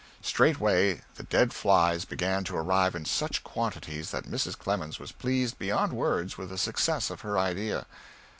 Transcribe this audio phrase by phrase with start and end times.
[0.23, 4.57] Straightway the dead flies began to arrive in such quantities that Mrs.
[4.57, 7.85] Clemens was pleased beyond words with the success of her idea.